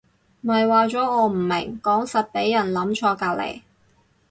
[0.41, 3.61] 咪話咗我唔明講實畀人諗錯隔離